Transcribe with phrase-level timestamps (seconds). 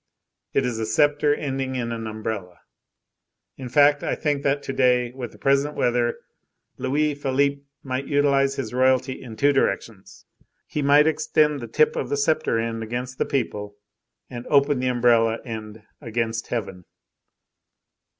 [0.53, 2.61] It is a sceptre ending in an umbrella.
[3.55, 6.17] In fact, I think that to day, with the present weather,
[6.79, 10.25] Louis Philippe might utilize his royalty in two directions,
[10.65, 13.75] he might extend the tip of the sceptre end against the people,
[14.27, 16.85] and open the umbrella end against heaven."